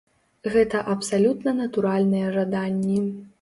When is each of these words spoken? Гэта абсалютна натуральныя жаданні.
Гэта 0.53 0.79
абсалютна 0.93 1.53
натуральныя 1.59 2.33
жаданні. 2.39 2.99